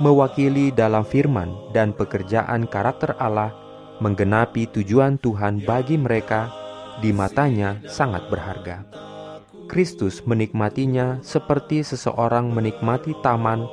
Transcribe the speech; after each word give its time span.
mewakili 0.00 0.72
dalam 0.72 1.04
firman 1.04 1.52
dan 1.76 1.92
pekerjaan 1.92 2.64
karakter 2.66 3.14
Allah 3.20 3.52
menggenapi 4.00 4.64
tujuan 4.72 5.20
Tuhan 5.20 5.60
bagi 5.62 6.00
mereka 6.00 6.48
di 7.04 7.12
matanya 7.12 7.78
sangat 7.84 8.26
berharga. 8.32 8.82
Kristus 9.68 10.24
menikmatinya 10.26 11.22
seperti 11.22 11.86
seseorang 11.86 12.50
menikmati 12.50 13.14
taman 13.22 13.68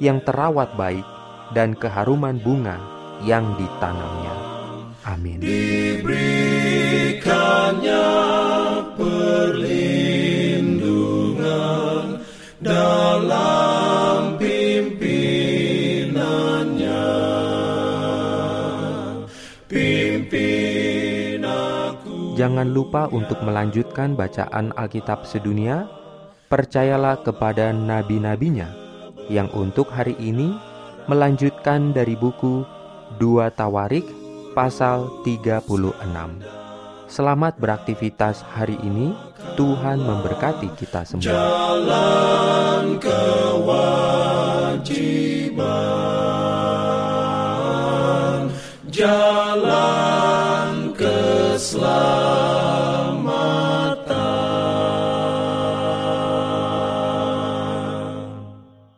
yang 0.00 0.22
terawat 0.24 0.72
baik 0.78 1.04
dan 1.52 1.76
keharuman 1.76 2.40
bunga 2.40 2.80
yang 3.20 3.52
ditanamnya. 3.60 4.34
Amin. 5.04 5.42
Dalam 12.62 13.51
Jangan 22.42 22.74
lupa 22.74 23.06
untuk 23.14 23.38
melanjutkan 23.46 24.18
bacaan 24.18 24.74
Alkitab 24.74 25.22
sedunia. 25.30 25.86
Percayalah 26.50 27.22
kepada 27.22 27.70
nabi-nabinya 27.70 28.66
yang 29.30 29.46
untuk 29.54 29.86
hari 29.94 30.18
ini 30.18 30.50
melanjutkan 31.06 31.94
dari 31.94 32.18
buku 32.18 32.66
2 33.22 33.46
Tawarik 33.54 34.02
pasal 34.58 35.22
36. 35.22 35.70
Selamat 37.06 37.62
beraktivitas 37.62 38.42
hari 38.42 38.74
ini. 38.82 39.14
Tuhan 39.54 40.02
memberkati 40.02 40.66
kita 40.74 41.06
semua. 41.06 41.22
Jalan 41.22 42.98
kewajiban, 42.98 44.02